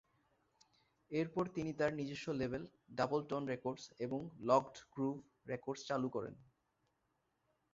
[1.11, 2.63] এরপর তিনি তার নিজস্ব লেবেল,
[2.95, 5.15] ডাবলটন রেকর্ডস এবং লকড গ্রুভ
[5.47, 6.35] রেকর্ডস চালু করেন।